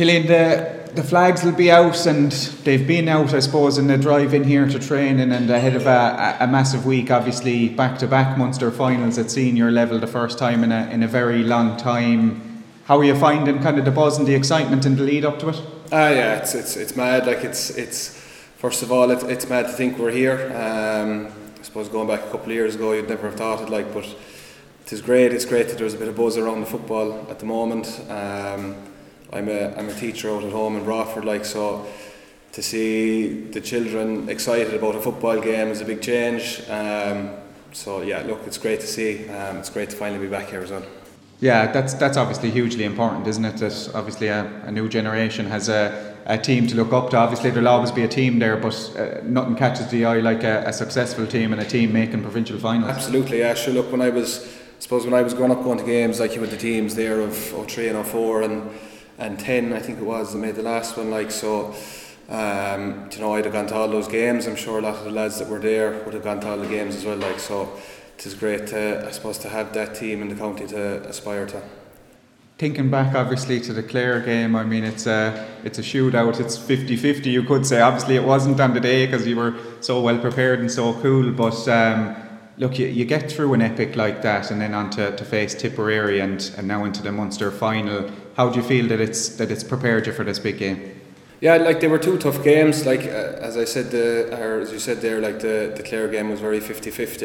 Killian, 0.00 0.26
the, 0.26 0.90
the 0.94 1.02
flags 1.02 1.44
will 1.44 1.52
be 1.52 1.70
out 1.70 2.06
and 2.06 2.32
they've 2.64 2.88
been 2.88 3.06
out, 3.06 3.34
I 3.34 3.40
suppose, 3.40 3.76
in 3.76 3.86
the 3.86 3.98
drive 3.98 4.32
in 4.32 4.44
here 4.44 4.66
to 4.66 4.78
training 4.78 5.30
and 5.30 5.50
ahead 5.50 5.76
of 5.76 5.86
a, 5.86 6.38
a 6.40 6.46
massive 6.46 6.86
week, 6.86 7.10
obviously 7.10 7.68
back 7.68 7.98
to 7.98 8.06
back 8.06 8.38
Munster 8.38 8.70
finals 8.70 9.18
at 9.18 9.30
senior 9.30 9.70
level, 9.70 9.98
the 9.98 10.06
first 10.06 10.38
time 10.38 10.64
in 10.64 10.72
a, 10.72 10.88
in 10.88 11.02
a 11.02 11.06
very 11.06 11.42
long 11.42 11.76
time. 11.76 12.64
How 12.86 12.98
are 12.98 13.04
you 13.04 13.14
finding 13.14 13.60
kind 13.62 13.78
of 13.78 13.84
the 13.84 13.90
buzz 13.90 14.16
and 14.16 14.26
the 14.26 14.34
excitement 14.34 14.86
in 14.86 14.96
the 14.96 15.02
lead 15.02 15.26
up 15.26 15.38
to 15.40 15.50
it? 15.50 15.60
Ah, 15.92 16.08
yeah, 16.08 16.36
it's, 16.36 16.54
it's, 16.54 16.78
it's 16.78 16.96
mad. 16.96 17.26
Like, 17.26 17.44
it's, 17.44 17.68
it's 17.68 18.08
first 18.56 18.82
of 18.82 18.90
all, 18.90 19.10
it, 19.10 19.22
it's 19.24 19.50
mad 19.50 19.66
to 19.66 19.72
think 19.72 19.98
we're 19.98 20.12
here. 20.12 20.46
Um, 20.56 21.26
I 21.58 21.62
suppose 21.62 21.90
going 21.90 22.08
back 22.08 22.20
a 22.20 22.30
couple 22.30 22.46
of 22.46 22.52
years 22.52 22.74
ago, 22.74 22.92
you'd 22.92 23.06
never 23.06 23.28
have 23.28 23.36
thought 23.36 23.60
it, 23.60 23.68
like, 23.68 23.92
but 23.92 24.06
it 24.06 24.92
is 24.94 25.02
great. 25.02 25.34
It's 25.34 25.44
great 25.44 25.68
that 25.68 25.76
there's 25.76 25.92
a 25.92 25.98
bit 25.98 26.08
of 26.08 26.16
buzz 26.16 26.38
around 26.38 26.60
the 26.60 26.66
football 26.66 27.26
at 27.28 27.38
the 27.38 27.44
moment. 27.44 28.00
Um, 28.08 28.76
I'm 29.32 29.48
a 29.48 29.74
I'm 29.76 29.88
a 29.88 29.94
teacher 29.94 30.30
out 30.30 30.44
at 30.44 30.52
home 30.52 30.76
in 30.76 30.84
Broadford, 30.84 31.24
like 31.24 31.44
so. 31.44 31.86
To 32.52 32.62
see 32.62 33.28
the 33.52 33.60
children 33.60 34.28
excited 34.28 34.74
about 34.74 34.96
a 34.96 35.00
football 35.00 35.40
game 35.40 35.68
is 35.68 35.80
a 35.80 35.84
big 35.84 36.02
change. 36.02 36.62
Um, 36.68 37.30
so 37.72 38.02
yeah, 38.02 38.22
look, 38.22 38.40
it's 38.44 38.58
great 38.58 38.80
to 38.80 38.86
see. 38.88 39.28
Um, 39.28 39.58
it's 39.58 39.70
great 39.70 39.90
to 39.90 39.96
finally 39.96 40.18
be 40.18 40.26
back 40.26 40.48
here 40.48 40.60
as 40.60 40.72
well. 40.72 40.82
Yeah, 41.40 41.70
that's 41.70 41.94
that's 41.94 42.16
obviously 42.16 42.50
hugely 42.50 42.84
important, 42.84 43.26
isn't 43.26 43.44
it? 43.44 43.56
That 43.58 43.90
obviously 43.94 44.28
a, 44.28 44.44
a 44.64 44.72
new 44.72 44.88
generation 44.88 45.46
has 45.46 45.68
a, 45.68 46.16
a 46.26 46.36
team 46.36 46.66
to 46.66 46.76
look 46.76 46.92
up 46.92 47.10
to. 47.10 47.16
Obviously, 47.16 47.50
there'll 47.50 47.68
always 47.68 47.92
be 47.92 48.02
a 48.02 48.08
team 48.08 48.40
there, 48.40 48.56
but 48.56 48.74
uh, 48.98 49.20
nothing 49.22 49.54
catches 49.54 49.88
the 49.88 50.04
eye 50.04 50.18
like 50.18 50.42
a, 50.42 50.64
a, 50.66 50.72
successful 50.72 51.26
team 51.26 51.52
and 51.52 51.62
a 51.62 51.64
team 51.64 51.92
making 51.92 52.22
provincial 52.22 52.58
finals. 52.58 52.90
Absolutely, 52.90 53.38
yeah. 53.38 53.54
Sure. 53.54 53.72
Look, 53.72 53.90
when 53.90 54.02
I 54.02 54.10
was, 54.10 54.44
I 54.44 54.80
suppose 54.80 55.04
when 55.04 55.14
I 55.14 55.22
was 55.22 55.32
growing 55.32 55.52
up 55.52 55.62
going 55.62 55.78
to 55.78 55.84
games, 55.84 56.20
like 56.20 56.34
you 56.34 56.40
had 56.42 56.50
the 56.50 56.58
teams 56.58 56.94
there 56.94 57.20
of 57.20 57.34
03 57.34 57.88
and 57.88 58.06
04 58.06 58.42
and 58.42 58.70
and 59.20 59.38
10 59.38 59.72
I 59.72 59.78
think 59.78 59.98
it 59.98 60.04
was 60.04 60.32
that 60.32 60.38
made 60.38 60.56
the 60.56 60.62
last 60.62 60.96
one 60.96 61.10
like 61.10 61.30
so 61.30 61.74
um, 62.28 63.08
you 63.12 63.20
know 63.20 63.34
I'd 63.34 63.44
have 63.44 63.52
gone 63.52 63.66
to 63.66 63.74
all 63.74 63.88
those 63.88 64.06
games. 64.06 64.46
I'm 64.46 64.56
sure 64.56 64.78
a 64.78 64.82
lot 64.82 64.96
of 64.96 65.04
the 65.04 65.10
lads 65.10 65.38
that 65.38 65.48
were 65.48 65.58
there 65.58 66.02
would 66.04 66.14
have 66.14 66.24
gone 66.24 66.40
to 66.40 66.48
all 66.48 66.56
the 66.56 66.68
games 66.68 66.96
as 66.96 67.04
well 67.04 67.16
like 67.16 67.38
so 67.38 67.72
it 68.16 68.26
is 68.26 68.34
great 68.34 68.66
to, 68.68 69.06
I 69.06 69.10
suppose 69.10 69.38
to 69.38 69.48
have 69.48 69.72
that 69.74 69.94
team 69.94 70.22
in 70.22 70.28
the 70.28 70.34
county 70.34 70.66
to 70.68 71.02
aspire 71.08 71.46
to. 71.46 71.62
Thinking 72.58 72.90
back 72.90 73.14
obviously 73.14 73.60
to 73.60 73.72
the 73.72 73.82
Clare 73.82 74.20
game 74.20 74.54
I 74.54 74.64
mean 74.64 74.84
it's 74.84 75.06
a 75.06 75.48
it's 75.64 75.78
a 75.78 75.82
shootout. 75.82 76.40
It's 76.40 76.56
50-50 76.56 77.26
you 77.26 77.42
could 77.42 77.66
say. 77.66 77.80
Obviously 77.80 78.16
it 78.16 78.24
wasn't 78.24 78.60
on 78.60 78.74
the 78.74 78.80
day 78.80 79.06
because 79.06 79.26
you 79.26 79.36
were 79.36 79.54
so 79.80 80.00
well 80.00 80.18
prepared 80.18 80.60
and 80.60 80.70
so 80.70 80.94
cool 81.02 81.32
but 81.32 81.68
um, 81.68 82.16
look, 82.60 82.78
you, 82.78 82.86
you 82.86 83.04
get 83.04 83.32
through 83.32 83.54
an 83.54 83.62
epic 83.62 83.96
like 83.96 84.22
that 84.22 84.50
and 84.50 84.60
then 84.60 84.74
on 84.74 84.90
to, 84.90 85.16
to 85.16 85.24
face 85.24 85.54
Tipperary 85.54 86.20
and, 86.20 86.52
and 86.56 86.68
now 86.68 86.84
into 86.84 87.02
the 87.02 87.10
Munster 87.10 87.50
final. 87.50 88.08
How 88.40 88.48
do 88.48 88.58
you 88.58 88.64
feel 88.64 88.88
that 88.88 89.02
it's 89.02 89.36
that 89.36 89.50
it's 89.50 89.62
prepared 89.62 90.06
you 90.06 90.14
for 90.14 90.24
this 90.24 90.38
big 90.38 90.56
game? 90.56 90.98
Yeah, 91.42 91.56
like 91.56 91.80
they 91.80 91.88
were 91.88 91.98
two 91.98 92.16
tough 92.16 92.42
games. 92.42 92.86
Like 92.86 93.00
uh, 93.00 93.48
as 93.48 93.58
I 93.58 93.66
said, 93.66 93.90
the 93.90 94.34
or 94.34 94.60
as 94.60 94.72
you 94.72 94.78
said 94.78 95.02
there, 95.02 95.20
like 95.20 95.40
the 95.40 95.74
the 95.76 95.82
Clare 95.82 96.08
game 96.08 96.30
was 96.30 96.40
very 96.40 96.58
50-50. 96.58 97.22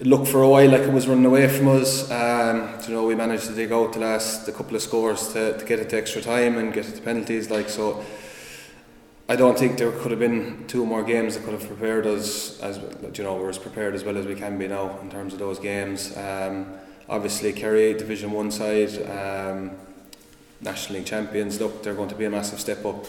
It 0.00 0.06
looked 0.06 0.28
for 0.28 0.40
a 0.40 0.48
while 0.48 0.70
like 0.70 0.84
it 0.88 0.92
was 0.92 1.06
running 1.06 1.26
away 1.26 1.48
from 1.48 1.68
us. 1.68 2.10
Um, 2.10 2.56
you 2.88 2.94
know, 2.94 3.04
we 3.04 3.14
managed 3.14 3.46
to 3.48 3.52
dig 3.52 3.72
out 3.72 3.92
the 3.92 3.98
last 3.98 4.46
the 4.46 4.52
couple 4.52 4.74
of 4.74 4.80
scores 4.80 5.34
to, 5.34 5.58
to 5.58 5.64
get 5.66 5.80
it 5.80 5.90
to 5.90 5.98
extra 5.98 6.22
time 6.22 6.56
and 6.56 6.72
get 6.72 6.88
it 6.88 6.94
to 6.94 7.02
penalties. 7.02 7.50
Like 7.50 7.68
so, 7.68 8.02
I 9.28 9.36
don't 9.36 9.58
think 9.58 9.76
there 9.76 9.92
could 9.92 10.12
have 10.12 10.20
been 10.28 10.64
two 10.66 10.86
more 10.86 11.02
games 11.02 11.34
that 11.34 11.44
could 11.44 11.60
have 11.60 11.68
prepared 11.68 12.06
us 12.06 12.58
as 12.60 12.80
you 13.18 13.24
know 13.24 13.36
we're 13.36 13.50
as 13.50 13.58
prepared 13.58 13.94
as 13.94 14.02
well 14.02 14.16
as 14.16 14.24
we 14.24 14.34
can 14.34 14.56
be 14.56 14.66
now 14.66 14.98
in 15.02 15.10
terms 15.10 15.34
of 15.34 15.38
those 15.38 15.58
games. 15.58 16.16
Um, 16.16 16.72
obviously, 17.06 17.52
Kerry 17.52 17.92
Division 17.92 18.32
One 18.32 18.50
side, 18.50 18.92
um, 19.20 19.72
National 20.62 20.98
League 20.98 21.06
champions. 21.06 21.60
Look, 21.60 21.82
they're 21.82 21.94
going 21.94 22.08
to 22.08 22.14
be 22.14 22.24
a 22.24 22.30
massive 22.30 22.60
step 22.60 22.84
up 22.84 23.06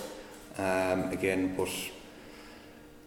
um, 0.58 1.12
again, 1.12 1.56
but. 1.56 1.70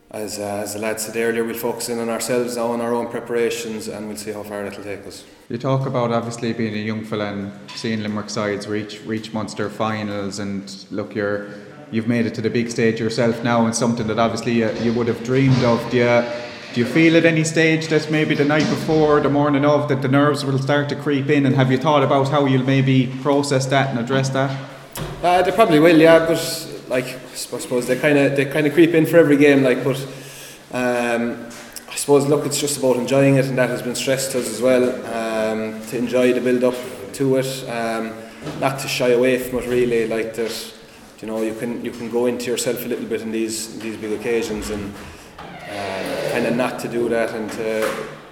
As, 0.09 0.39
uh, 0.39 0.63
as 0.63 0.75
the 0.75 0.79
lad 0.79 1.01
said 1.01 1.17
earlier, 1.17 1.43
we'll 1.43 1.57
focus 1.57 1.89
in 1.89 1.99
on 1.99 2.09
ourselves 2.09 2.57
now 2.57 2.69
on 2.69 2.81
our 2.81 2.95
own 2.95 3.09
preparations 3.09 3.89
and 3.89 4.07
we'll 4.07 4.17
see 4.17 4.31
how 4.31 4.45
far 4.45 4.65
it'll 4.65 4.85
take 4.85 5.05
us. 5.05 5.25
You 5.49 5.59
talk 5.59 5.85
about 5.85 6.13
obviously 6.13 6.53
being 6.53 6.75
a 6.75 6.79
young 6.79 7.05
fella 7.05 7.33
and 7.33 7.53
seeing 7.75 8.03
Limerick 8.03 8.31
sides 8.31 8.69
reach 8.69 9.03
reach 9.03 9.33
Munster 9.33 9.69
finals 9.69 10.39
and 10.39 10.87
look 10.93 11.17
you're 11.17 11.49
you've 11.91 12.07
made 12.07 12.25
it 12.25 12.35
to 12.35 12.41
the 12.41 12.51
big 12.51 12.71
stage 12.71 13.01
yourself 13.01 13.43
now 13.43 13.67
and 13.67 13.75
something 13.75 14.07
that 14.07 14.19
obviously 14.19 14.53
you, 14.53 14.71
you 14.75 14.93
would 14.93 15.09
have 15.09 15.23
dreamed 15.25 15.63
of. 15.65 15.79
Do 15.91 15.97
you, 15.99 16.25
do 16.77 16.83
you 16.83 16.87
feel 16.87 17.17
at 17.17 17.25
any 17.25 17.43
stage 17.43 17.89
that 17.89 18.11
maybe 18.11 18.35
the 18.35 18.45
night 18.45 18.69
before, 18.69 19.19
the 19.23 19.31
morning 19.31 19.65
of, 19.65 19.89
that 19.89 20.03
the 20.03 20.09
nerves 20.09 20.45
will 20.45 20.59
start 20.59 20.91
to 20.91 20.95
creep 20.95 21.31
in? 21.31 21.47
And 21.47 21.57
have 21.57 21.73
you 21.73 21.79
thought 21.79 22.03
about 22.03 22.29
how 22.29 22.45
you'll 22.45 22.67
maybe 22.67 23.07
process 23.23 23.65
that 23.69 23.89
and 23.89 23.99
address 23.99 24.29
that? 24.29 24.51
Uh, 25.23 25.41
they 25.41 25.53
probably 25.53 25.81
will, 25.81 25.99
yeah. 25.99 26.19
But 26.27 26.85
like 26.89 27.07
I 27.07 27.35
suppose 27.35 27.87
they 27.87 27.99
kind 27.99 28.19
of 28.19 28.37
they 28.37 28.45
kind 28.45 28.67
of 28.67 28.75
creep 28.75 28.93
in 28.93 29.07
for 29.07 29.17
every 29.17 29.39
game. 29.39 29.63
Like, 29.63 29.83
but 29.83 29.97
um, 30.71 31.47
I 31.89 31.95
suppose 31.95 32.27
look, 32.27 32.45
it's 32.45 32.61
just 32.61 32.77
about 32.77 32.97
enjoying 32.97 33.37
it, 33.37 33.47
and 33.47 33.57
that 33.57 33.71
has 33.71 33.81
been 33.81 33.95
stressed 33.95 34.33
to 34.33 34.41
us 34.41 34.51
as 34.51 34.61
well. 34.61 34.85
Um, 35.07 35.81
to 35.87 35.97
enjoy 35.97 36.35
the 36.35 36.43
build 36.43 36.63
up 36.63 36.75
to 37.15 37.37
it, 37.37 37.71
um, 37.71 38.13
not 38.61 38.81
to 38.81 38.89
shy 38.89 39.13
away 39.13 39.39
from 39.39 39.61
it. 39.61 39.67
Really, 39.67 40.09
like 40.09 40.35
that 40.35 40.75
you 41.23 41.27
know 41.27 41.41
you 41.41 41.55
can 41.55 41.83
you 41.83 41.91
can 41.91 42.11
go 42.11 42.27
into 42.27 42.51
yourself 42.51 42.85
a 42.85 42.89
little 42.89 43.07
bit 43.07 43.23
in 43.23 43.33
these 43.33 43.79
these 43.79 43.97
big 43.97 44.13
occasions 44.13 44.69
and 44.69 44.93
kind 46.37 46.49
of 46.49 46.55
not 46.55 46.79
to 46.79 46.87
do 46.87 47.09
that 47.09 47.35
and 47.35 47.51
to 47.51 47.69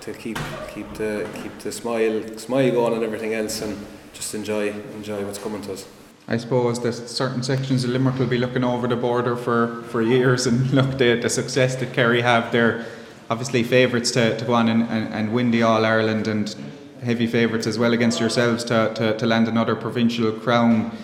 to 0.01 0.13
keep 0.13 0.39
keep 0.75 0.93
the 0.95 1.27
keep 1.41 1.59
the 1.61 1.73
smile 1.73 2.17
smile 2.37 2.71
going 2.71 2.93
and 2.93 3.03
everything 3.03 3.33
else 3.33 3.63
and 3.63 3.75
just 4.13 4.35
enjoy 4.35 4.69
enjoy 4.99 5.25
what's 5.25 5.39
coming 5.39 5.63
to 5.63 5.73
us. 5.73 5.87
I 6.29 6.37
suppose 6.37 6.83
that 6.83 6.93
certain 6.93 7.43
sections 7.43 7.83
of 7.85 7.91
Limerick 7.91 8.19
will 8.19 8.27
be 8.27 8.37
looking 8.37 8.63
over 8.63 8.87
the 8.87 8.97
border 8.97 9.37
for, 9.37 9.83
for 9.89 10.03
years 10.03 10.47
and 10.47 10.71
look 10.79 10.99
the, 10.99 11.21
the 11.21 11.31
success 11.31 11.77
that 11.77 11.95
Kerry 11.95 12.21
have. 12.21 12.53
They're 12.53 12.85
obviously 13.31 13.63
favourites 13.63 14.11
to, 14.13 14.37
to 14.39 14.45
go 14.45 14.53
on 14.55 14.69
and, 14.69 14.83
and, 14.89 15.13
and 15.15 15.33
win 15.33 15.51
the 15.51 15.63
All 15.63 15.85
Ireland 15.85 16.27
and 16.29 16.55
heavy 17.03 17.27
favourites 17.27 17.67
as 17.67 17.79
well 17.79 17.93
against 17.93 18.21
yourselves 18.21 18.65
to, 18.65 18.93
to, 18.95 19.17
to 19.19 19.27
land 19.27 19.49
another 19.49 19.77
provincial 19.77 20.33
crown 20.33 20.97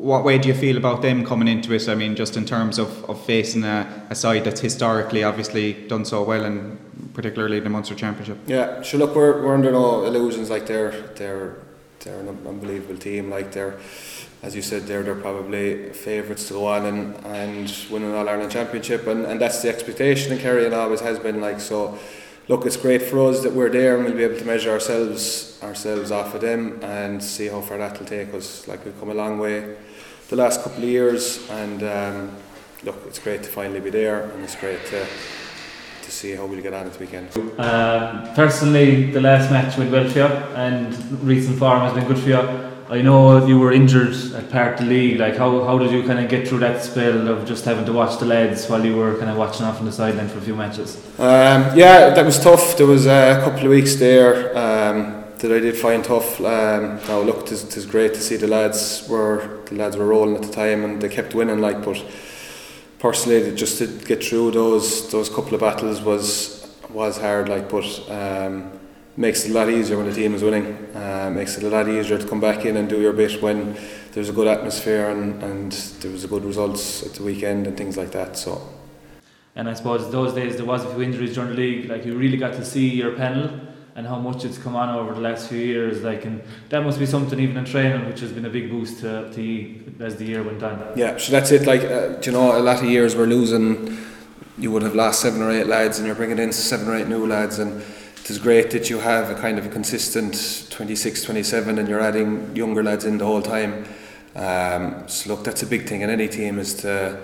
what 0.00 0.24
way 0.24 0.38
do 0.38 0.48
you 0.48 0.54
feel 0.54 0.76
about 0.76 1.02
them 1.02 1.24
coming 1.24 1.48
into 1.48 1.72
it? 1.74 1.88
I 1.88 1.94
mean, 1.94 2.14
just 2.14 2.36
in 2.36 2.44
terms 2.44 2.78
of, 2.78 3.04
of 3.10 3.24
facing 3.24 3.64
a, 3.64 4.06
a 4.10 4.14
side 4.14 4.44
that's 4.44 4.60
historically 4.60 5.24
obviously 5.24 5.72
done 5.72 6.04
so 6.04 6.22
well, 6.22 6.44
and 6.44 6.78
particularly 7.14 7.60
the 7.60 7.68
Munster 7.68 7.94
Championship. 7.94 8.38
Yeah, 8.46 8.82
sure. 8.82 9.00
Look, 9.00 9.14
we're, 9.14 9.42
we're 9.42 9.54
under 9.54 9.72
no 9.72 10.04
illusions. 10.04 10.50
Like 10.50 10.66
they're 10.66 10.92
they're 11.16 11.56
they're 12.00 12.20
an 12.20 12.28
unbelievable 12.28 12.96
team. 12.96 13.28
Like 13.28 13.52
they're, 13.52 13.76
as 14.42 14.54
you 14.54 14.62
said, 14.62 14.86
they're 14.86 15.02
they're 15.02 15.16
probably 15.16 15.90
favourites 15.90 16.46
to 16.48 16.54
go 16.54 16.66
on 16.66 16.86
and 16.86 17.26
and 17.26 17.74
win 17.90 18.04
an 18.04 18.14
All 18.14 18.28
Ireland 18.28 18.52
Championship, 18.52 19.06
and, 19.08 19.26
and 19.26 19.40
that's 19.40 19.62
the 19.62 19.68
expectation. 19.68 20.32
And 20.32 20.40
Kerry 20.40 20.64
and 20.64 20.74
always 20.74 21.00
has 21.00 21.18
been 21.18 21.40
like 21.40 21.60
so 21.60 21.98
look, 22.48 22.66
it's 22.66 22.76
great 22.76 23.02
for 23.02 23.28
us 23.28 23.42
that 23.42 23.52
we're 23.52 23.68
there 23.68 23.96
and 23.96 24.04
we'll 24.04 24.16
be 24.16 24.24
able 24.24 24.38
to 24.38 24.44
measure 24.44 24.70
ourselves 24.70 25.62
ourselves 25.62 26.10
off 26.10 26.34
of 26.34 26.40
them 26.40 26.78
and 26.82 27.22
see 27.22 27.46
how 27.48 27.60
far 27.60 27.78
that 27.78 27.98
will 27.98 28.06
take 28.06 28.32
us. 28.32 28.66
Like 28.66 28.84
we've 28.84 28.98
come 28.98 29.10
a 29.10 29.14
long 29.14 29.38
way 29.38 29.76
the 30.28 30.36
last 30.36 30.62
couple 30.62 30.82
of 30.82 30.88
years, 30.88 31.48
and 31.50 31.82
um, 31.82 32.36
look, 32.84 32.96
it's 33.06 33.18
great 33.18 33.42
to 33.42 33.48
finally 33.48 33.80
be 33.80 33.90
there, 33.90 34.24
and 34.24 34.44
it's 34.44 34.56
great 34.56 34.84
to 34.86 35.06
to 36.02 36.10
see 36.10 36.32
how 36.32 36.46
we'll 36.46 36.62
get 36.62 36.72
on 36.72 36.86
this 36.86 36.98
weekend. 36.98 37.28
Um, 37.58 38.34
personally, 38.34 39.10
the 39.10 39.20
last 39.20 39.50
match 39.50 39.74
for 39.74 39.84
you, 39.84 40.24
and 40.24 40.94
recent 41.22 41.58
form 41.58 41.80
has 41.80 41.92
been 41.92 42.06
good 42.06 42.18
for 42.18 42.28
you. 42.28 42.67
I 42.90 43.02
know 43.02 43.44
you 43.46 43.58
were 43.58 43.70
injured 43.70 44.14
at 44.34 44.50
part 44.50 44.78
the 44.78 44.84
league. 44.84 45.18
Like, 45.18 45.36
how, 45.36 45.62
how 45.64 45.76
did 45.76 45.90
you 45.90 46.02
kind 46.04 46.18
of 46.18 46.30
get 46.30 46.48
through 46.48 46.60
that 46.60 46.82
spell 46.82 47.28
of 47.28 47.46
just 47.46 47.66
having 47.66 47.84
to 47.84 47.92
watch 47.92 48.18
the 48.18 48.24
lads 48.24 48.66
while 48.66 48.82
you 48.82 48.96
were 48.96 49.14
kind 49.18 49.30
of 49.30 49.36
watching 49.36 49.66
off 49.66 49.78
on 49.78 49.84
the 49.84 49.92
sideline 49.92 50.28
for 50.28 50.38
a 50.38 50.40
few 50.40 50.56
matches? 50.56 50.96
Um, 51.18 51.76
yeah, 51.76 52.08
that 52.14 52.24
was 52.24 52.42
tough. 52.42 52.78
There 52.78 52.86
was 52.86 53.04
a 53.06 53.42
couple 53.44 53.64
of 53.64 53.70
weeks 53.70 53.96
there 53.96 54.56
um, 54.56 55.22
that 55.36 55.52
I 55.52 55.58
did 55.58 55.76
find 55.76 56.02
tough. 56.02 56.40
Um, 56.40 56.98
now, 57.06 57.20
look, 57.20 57.52
it 57.52 57.76
is 57.76 57.84
great 57.84 58.14
to 58.14 58.20
see 58.20 58.36
the 58.36 58.48
lads 58.48 59.06
were 59.06 59.60
the 59.66 59.74
lads 59.74 59.98
were 59.98 60.06
rolling 60.06 60.36
at 60.36 60.42
the 60.42 60.52
time 60.52 60.82
and 60.82 61.02
they 61.02 61.10
kept 61.10 61.34
winning. 61.34 61.60
Like, 61.60 61.84
but 61.84 62.02
personally, 62.98 63.54
just 63.54 63.76
to 63.78 63.86
get 63.86 64.24
through 64.24 64.52
those 64.52 65.10
those 65.12 65.28
couple 65.28 65.54
of 65.54 65.60
battles 65.60 66.00
was 66.00 66.66
was 66.88 67.18
hard. 67.18 67.50
Like, 67.50 67.68
but. 67.68 68.10
Um, 68.10 68.78
makes 69.18 69.44
it 69.44 69.50
a 69.50 69.54
lot 69.54 69.68
easier 69.68 69.96
when 69.96 70.06
the 70.06 70.14
team 70.14 70.32
is 70.34 70.42
winning. 70.42 70.66
Uh, 70.94 71.30
makes 71.34 71.58
it 71.58 71.64
a 71.64 71.68
lot 71.68 71.88
easier 71.88 72.16
to 72.16 72.26
come 72.26 72.40
back 72.40 72.64
in 72.64 72.76
and 72.76 72.88
do 72.88 73.00
your 73.00 73.12
bit 73.12 73.42
when 73.42 73.76
there's 74.12 74.28
a 74.28 74.32
good 74.32 74.46
atmosphere 74.46 75.10
and, 75.10 75.42
and 75.42 75.72
there 76.00 76.10
was 76.10 76.22
a 76.24 76.28
good 76.28 76.44
results 76.44 77.04
at 77.04 77.14
the 77.14 77.24
weekend 77.24 77.66
and 77.66 77.76
things 77.76 77.96
like 77.96 78.12
that. 78.12 78.36
So. 78.36 78.62
And 79.56 79.68
I 79.68 79.74
suppose 79.74 80.10
those 80.12 80.34
days 80.34 80.56
there 80.56 80.64
was 80.64 80.84
a 80.84 80.94
few 80.94 81.02
injuries 81.02 81.34
during 81.34 81.50
the 81.50 81.56
league. 81.56 81.90
Like 81.90 82.06
you 82.06 82.16
really 82.16 82.36
got 82.36 82.52
to 82.54 82.64
see 82.64 82.88
your 82.88 83.16
panel 83.16 83.50
and 83.96 84.06
how 84.06 84.20
much 84.20 84.44
it's 84.44 84.56
come 84.56 84.76
on 84.76 84.88
over 84.90 85.12
the 85.12 85.20
last 85.20 85.48
few 85.48 85.58
years. 85.58 86.04
Like 86.04 86.24
and 86.24 86.40
that 86.68 86.84
must 86.84 87.00
be 87.00 87.06
something 87.06 87.40
even 87.40 87.56
in 87.56 87.64
training, 87.64 88.06
which 88.06 88.20
has 88.20 88.30
been 88.30 88.44
a 88.44 88.50
big 88.50 88.70
boost 88.70 89.00
to, 89.00 89.32
to 89.32 89.94
as 89.98 90.14
the 90.14 90.26
year 90.26 90.44
went 90.44 90.62
on. 90.62 90.92
Yeah, 90.94 91.16
so 91.18 91.32
that's 91.32 91.50
it. 91.50 91.66
Like 91.66 91.82
uh, 91.82 92.20
you 92.22 92.30
know, 92.30 92.56
a 92.56 92.62
lot 92.62 92.80
of 92.80 92.88
years 92.88 93.16
we're 93.16 93.26
losing. 93.26 93.98
You 94.56 94.70
would 94.72 94.82
have 94.82 94.94
lost 94.94 95.20
seven 95.20 95.42
or 95.42 95.50
eight 95.50 95.66
lads, 95.66 95.98
and 95.98 96.06
you're 96.06 96.16
bringing 96.16 96.38
in 96.38 96.52
seven 96.52 96.88
or 96.88 96.96
eight 96.96 97.08
new 97.08 97.26
lads, 97.26 97.58
and 97.58 97.82
it 98.28 98.32
is 98.32 98.38
great 98.38 98.70
that 98.72 98.90
you 98.90 98.98
have 98.98 99.30
a 99.30 99.34
kind 99.34 99.58
of 99.58 99.64
a 99.64 99.70
consistent 99.70 100.66
26, 100.68 101.22
27 101.22 101.78
and 101.78 101.88
you're 101.88 102.02
adding 102.02 102.54
younger 102.54 102.82
lads 102.82 103.06
in 103.06 103.16
the 103.16 103.24
whole 103.24 103.40
time. 103.40 103.86
Um, 104.36 105.08
so 105.08 105.30
look, 105.30 105.44
that's 105.44 105.62
a 105.62 105.66
big 105.66 105.88
thing 105.88 106.02
in 106.02 106.10
any 106.10 106.28
team 106.28 106.58
is 106.58 106.74
to 106.82 107.18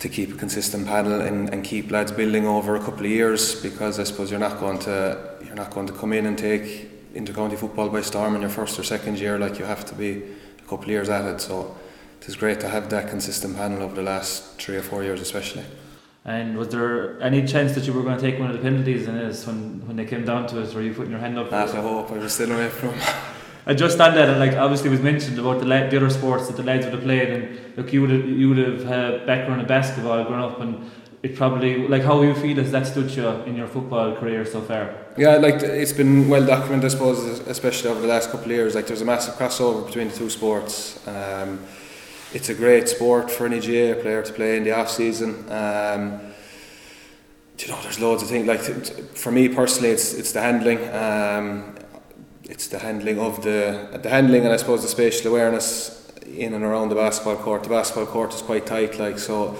to 0.00 0.08
keep 0.08 0.34
a 0.34 0.36
consistent 0.36 0.84
panel 0.84 1.20
and, 1.20 1.48
and 1.50 1.62
keep 1.62 1.92
lads 1.92 2.10
building 2.10 2.44
over 2.44 2.74
a 2.74 2.80
couple 2.80 3.04
of 3.04 3.10
years 3.10 3.62
because 3.62 4.00
I 4.00 4.02
suppose 4.02 4.32
you're 4.32 4.40
not 4.40 4.58
going 4.58 4.80
to 4.80 5.16
you're 5.44 5.54
not 5.54 5.70
going 5.70 5.86
to 5.86 5.92
come 5.92 6.12
in 6.12 6.26
and 6.26 6.36
take 6.36 7.14
intercounty 7.14 7.56
football 7.56 7.88
by 7.88 8.00
storm 8.00 8.34
in 8.34 8.40
your 8.40 8.50
first 8.50 8.76
or 8.80 8.82
second 8.82 9.20
year 9.20 9.38
like 9.38 9.60
you 9.60 9.64
have 9.64 9.86
to 9.86 9.94
be 9.94 10.24
a 10.58 10.62
couple 10.62 10.86
of 10.86 10.88
years 10.88 11.08
at 11.08 11.24
it 11.24 11.40
so 11.40 11.76
it 12.20 12.28
is 12.28 12.34
great 12.34 12.58
to 12.60 12.68
have 12.68 12.90
that 12.90 13.08
consistent 13.08 13.56
panel 13.56 13.80
over 13.80 13.94
the 13.94 14.02
last 14.02 14.60
three 14.60 14.76
or 14.76 14.82
four 14.82 15.04
years 15.04 15.20
especially 15.20 15.64
and 16.26 16.58
was 16.58 16.68
there 16.68 17.20
any 17.22 17.46
chance 17.46 17.72
that 17.76 17.86
you 17.86 17.92
were 17.92 18.02
going 18.02 18.16
to 18.16 18.20
take 18.20 18.38
one 18.38 18.50
of 18.50 18.56
the 18.56 18.62
penalties 18.62 19.06
in 19.06 19.16
this 19.16 19.46
when, 19.46 19.86
when 19.86 19.96
they 19.96 20.04
came 20.04 20.24
down 20.24 20.46
to 20.48 20.60
it 20.60 20.74
were 20.74 20.82
you 20.82 20.92
putting 20.92 21.12
your 21.12 21.20
hand 21.20 21.38
up 21.38 21.50
Not 21.50 21.74
I 21.74 21.80
hope 21.80 22.10
I 22.10 22.18
was 22.18 22.34
still 22.34 22.52
away 22.52 22.68
from 22.68 22.92
And 23.68 23.76
just 23.76 24.00
on 24.00 24.14
that, 24.14 24.28
and 24.28 24.38
like 24.38 24.52
obviously 24.52 24.90
was 24.90 25.00
mentioned 25.00 25.40
about 25.40 25.58
the, 25.58 25.64
the 25.64 25.96
other 25.96 26.08
sports 26.08 26.46
that 26.46 26.56
the 26.56 26.62
lads 26.62 26.84
would 26.84 26.94
have 26.94 27.02
played, 27.02 27.30
and 27.30 27.76
look, 27.76 27.92
you 27.92 28.00
would 28.00 28.10
have 28.10 28.24
you 28.24 28.48
would 28.50 28.58
have 28.58 28.84
had 28.84 29.14
a 29.14 29.26
background 29.26 29.60
in 29.60 29.66
basketball 29.66 30.22
growing 30.24 30.44
up, 30.44 30.60
and 30.60 30.88
it 31.24 31.34
probably 31.34 31.88
like 31.88 32.02
how 32.02 32.22
you 32.22 32.32
feel 32.34 32.56
has 32.58 32.70
that 32.70 32.86
stood 32.86 33.10
you 33.10 33.28
in 33.28 33.56
your 33.56 33.66
football 33.66 34.14
career 34.14 34.44
so 34.44 34.60
far? 34.60 34.94
Yeah, 35.16 35.38
like 35.38 35.56
it's 35.62 35.92
been 35.92 36.28
well 36.28 36.46
documented, 36.46 36.84
I 36.84 36.88
suppose, 36.88 37.18
especially 37.48 37.90
over 37.90 38.00
the 38.00 38.06
last 38.06 38.30
couple 38.30 38.46
of 38.46 38.52
years. 38.52 38.76
Like 38.76 38.86
there's 38.86 39.02
a 39.02 39.04
massive 39.04 39.34
crossover 39.34 39.84
between 39.84 40.10
the 40.10 40.16
two 40.16 40.30
sports. 40.30 41.04
Um, 41.08 41.58
it's 42.32 42.48
a 42.48 42.54
great 42.54 42.88
sport 42.88 43.30
for 43.30 43.46
any 43.46 43.60
GAA 43.60 44.00
player 44.00 44.22
to 44.22 44.32
play 44.32 44.56
in 44.56 44.64
the 44.64 44.72
off 44.72 44.90
season. 44.90 45.50
Um, 45.50 46.20
you 47.58 47.68
know, 47.68 47.80
there's 47.82 48.00
loads 48.00 48.22
of 48.22 48.28
things. 48.28 48.46
Like 48.46 48.60
for 49.16 49.32
me 49.32 49.48
personally, 49.48 49.90
it's 49.90 50.12
it's 50.12 50.32
the 50.32 50.40
handling. 50.40 50.78
Um, 50.94 51.74
it's 52.44 52.68
the 52.68 52.78
handling 52.78 53.18
of 53.18 53.42
the 53.42 53.98
the 54.02 54.10
handling 54.10 54.44
and 54.44 54.52
I 54.52 54.56
suppose 54.56 54.82
the 54.82 54.88
spatial 54.88 55.30
awareness 55.30 56.06
in 56.26 56.54
and 56.54 56.64
around 56.64 56.90
the 56.90 56.94
basketball 56.94 57.36
court. 57.36 57.62
The 57.62 57.70
basketball 57.70 58.06
court 58.06 58.34
is 58.34 58.42
quite 58.42 58.66
tight, 58.66 58.98
like 58.98 59.18
so. 59.18 59.56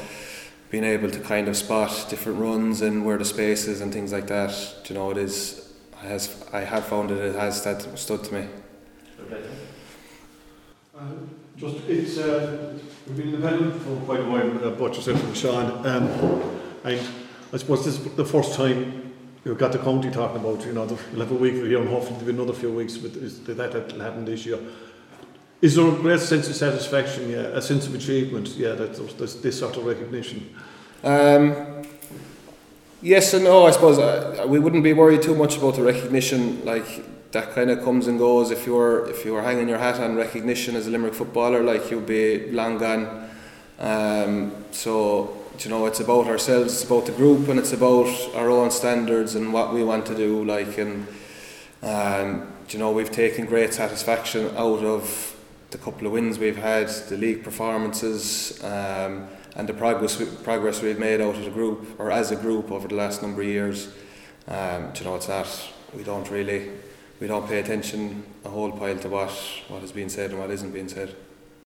Being 0.68 0.82
able 0.82 1.08
to 1.12 1.20
kind 1.20 1.46
of 1.46 1.56
spot 1.56 2.06
different 2.10 2.40
runs 2.40 2.82
and 2.82 3.06
where 3.06 3.16
the 3.16 3.24
space 3.24 3.68
is 3.68 3.80
and 3.80 3.92
things 3.92 4.12
like 4.12 4.26
that, 4.26 4.52
you 4.88 4.96
know, 4.96 5.10
it 5.12 5.16
is. 5.16 5.72
Has 5.98 6.44
I 6.52 6.60
have 6.60 6.84
found 6.84 7.10
it. 7.12 7.18
It 7.18 7.36
has 7.36 7.62
that 7.62 7.96
stood 7.96 8.24
to 8.24 8.34
me. 8.34 8.48
Uh, 10.98 11.00
just 11.56 11.76
it's 11.88 12.18
uh, 12.18 12.74
we've 13.06 13.16
been 13.16 13.34
in 13.34 13.40
the 13.40 13.48
panel 13.48 13.70
for 13.70 13.96
quite 14.04 14.20
a 14.20 14.24
while, 14.24 14.64
uh, 14.64 14.70
both 14.70 14.94
yourself 14.94 15.22
and 15.24 15.36
Sean, 15.36 15.86
um, 15.86 16.06
and 16.84 17.00
I 17.52 17.56
suppose 17.56 17.84
this 17.84 17.98
is 17.98 18.14
the 18.14 18.24
first 18.24 18.54
time 18.54 19.14
you've 19.44 19.56
got 19.56 19.72
the 19.72 19.78
county 19.78 20.10
talking 20.10 20.36
about, 20.36 20.66
you 20.66 20.72
know, 20.72 20.86
you'll 21.12 21.20
have 21.20 21.30
a 21.30 21.34
week 21.34 21.54
here 21.54 21.78
and 21.78 21.88
hopefully 21.88 22.16
there'll 22.18 22.26
be 22.26 22.42
another 22.42 22.52
few 22.52 22.72
weeks 22.72 22.98
with 22.98 23.46
that 23.46 23.56
that'll 23.56 24.00
happen 24.00 24.24
this 24.24 24.44
year. 24.44 24.58
Is 25.62 25.76
there 25.76 25.88
a 25.88 25.92
great 25.92 26.20
sense 26.20 26.48
of 26.48 26.56
satisfaction, 26.56 27.30
yeah, 27.30 27.38
a 27.38 27.62
sense 27.62 27.86
of 27.86 27.94
achievement, 27.94 28.48
yeah, 28.48 28.72
that 28.72 28.94
there's 29.16 29.40
this 29.40 29.58
sort 29.58 29.76
of 29.78 29.86
recognition? 29.86 30.54
Um, 31.02 31.84
yes 33.00 33.32
and 33.32 33.44
no, 33.44 33.66
I 33.66 33.70
suppose. 33.70 33.98
Uh, 33.98 34.44
we 34.46 34.58
wouldn't 34.58 34.84
be 34.84 34.92
worried 34.92 35.22
too 35.22 35.34
much 35.34 35.56
about 35.56 35.76
the 35.76 35.82
recognition, 35.82 36.62
like 36.66 37.02
that 37.32 37.52
kind 37.52 37.70
of 37.70 37.82
comes 37.82 38.06
and 38.06 38.18
goes. 38.18 38.50
If 38.50 38.66
you're 38.66 39.08
if 39.08 39.24
you 39.24 39.32
were 39.32 39.42
hanging 39.42 39.68
your 39.68 39.78
hat 39.78 40.00
on 40.00 40.16
recognition 40.16 40.76
as 40.76 40.86
a 40.86 40.90
Limerick 40.90 41.14
footballer, 41.14 41.62
like 41.62 41.90
you'd 41.90 42.06
be 42.06 42.50
long 42.50 42.78
gone. 42.78 43.28
Um, 43.78 44.64
so 44.70 45.46
you 45.64 45.70
know 45.70 45.86
it's 45.86 46.00
about 46.00 46.26
ourselves 46.26 46.72
it's 46.72 46.84
about 46.84 47.06
the 47.06 47.12
group 47.12 47.48
and 47.48 47.58
it's 47.58 47.72
about 47.72 48.08
our 48.34 48.50
own 48.50 48.70
standards 48.70 49.34
and 49.34 49.52
what 49.52 49.72
we 49.72 49.82
want 49.82 50.04
to 50.06 50.14
do 50.14 50.44
like 50.44 50.76
and 50.78 51.06
um, 51.82 52.52
you 52.68 52.78
know 52.78 52.90
we've 52.90 53.10
taken 53.10 53.46
great 53.46 53.72
satisfaction 53.72 54.46
out 54.56 54.82
of 54.82 55.36
the 55.70 55.78
couple 55.78 56.06
of 56.06 56.12
wins 56.12 56.38
we've 56.38 56.56
had 56.56 56.88
the 57.08 57.16
league 57.16 57.42
performances 57.42 58.62
um, 58.64 59.26
and 59.54 59.68
the 59.68 59.74
progress 59.74 60.22
progress 60.42 60.82
we've 60.82 60.98
made 60.98 61.20
out 61.20 61.34
of 61.34 61.44
the 61.44 61.50
group 61.50 61.98
or 61.98 62.10
as 62.10 62.30
a 62.30 62.36
group 62.36 62.70
over 62.70 62.88
the 62.88 62.94
last 62.94 63.22
number 63.22 63.40
of 63.40 63.48
years 63.48 63.88
um, 64.48 64.92
you 64.96 65.04
know 65.04 65.14
it's 65.14 65.26
that 65.26 65.48
we 65.94 66.02
don't 66.02 66.30
really 66.30 66.70
we 67.20 67.26
don't 67.26 67.46
pay 67.48 67.60
attention 67.60 68.24
a 68.44 68.48
whole 68.48 68.72
pile 68.72 68.98
to 68.98 69.08
what 69.08 69.30
what 69.68 69.82
is 69.82 69.92
being 69.92 70.08
said 70.08 70.30
and 70.30 70.38
what 70.38 70.50
isn't 70.50 70.72
being 70.72 70.88
said 70.88 71.14